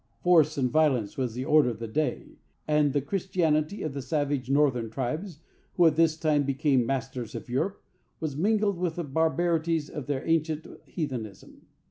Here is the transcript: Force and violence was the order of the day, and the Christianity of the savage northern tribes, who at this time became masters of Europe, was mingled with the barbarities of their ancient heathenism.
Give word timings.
Force 0.23 0.57
and 0.57 0.71
violence 0.71 1.15
was 1.15 1.35
the 1.35 1.45
order 1.45 1.69
of 1.69 1.77
the 1.77 1.87
day, 1.87 2.39
and 2.67 2.91
the 2.91 3.01
Christianity 3.03 3.83
of 3.83 3.93
the 3.93 4.01
savage 4.01 4.49
northern 4.49 4.89
tribes, 4.89 5.41
who 5.73 5.85
at 5.85 5.95
this 5.95 6.17
time 6.17 6.41
became 6.43 6.87
masters 6.87 7.35
of 7.35 7.47
Europe, 7.47 7.83
was 8.19 8.35
mingled 8.35 8.79
with 8.79 8.95
the 8.95 9.03
barbarities 9.03 9.91
of 9.91 10.07
their 10.07 10.27
ancient 10.27 10.65
heathenism. 10.87 11.67